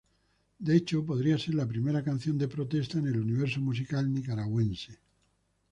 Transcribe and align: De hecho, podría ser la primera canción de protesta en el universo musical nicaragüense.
De 0.57 0.75
hecho, 0.75 1.05
podría 1.05 1.37
ser 1.37 1.53
la 1.53 1.67
primera 1.67 2.03
canción 2.03 2.35
de 2.39 2.47
protesta 2.47 2.97
en 2.97 3.05
el 3.05 3.19
universo 3.19 3.61
musical 3.61 4.11
nicaragüense. 4.11 4.97